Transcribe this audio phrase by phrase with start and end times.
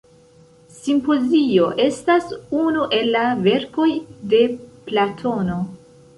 [0.77, 2.31] Simpozio estas
[2.63, 3.87] unu el la verkoj
[4.35, 4.43] de
[4.91, 5.63] Platono.